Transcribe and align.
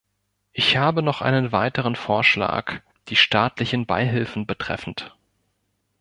Ich 0.51 0.77
habe 0.77 1.03
noch 1.03 1.21
einen 1.21 1.51
weiteren 1.51 1.95
Vorschlag 1.95 2.81
die 3.09 3.15
staatlichen 3.15 3.85
Beihilfen 3.85 4.47
betreffend. 4.47 5.15